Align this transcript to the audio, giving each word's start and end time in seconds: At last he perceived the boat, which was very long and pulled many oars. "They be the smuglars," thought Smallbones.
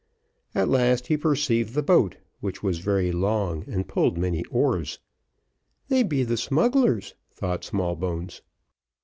At 0.55 0.67
last 0.67 1.05
he 1.05 1.15
perceived 1.15 1.75
the 1.75 1.83
boat, 1.83 2.17
which 2.39 2.63
was 2.63 2.79
very 2.79 3.11
long 3.11 3.63
and 3.67 3.87
pulled 3.87 4.17
many 4.17 4.43
oars. 4.45 4.97
"They 5.89 6.01
be 6.01 6.23
the 6.23 6.37
smuglars," 6.37 7.13
thought 7.35 7.63
Smallbones. 7.63 8.41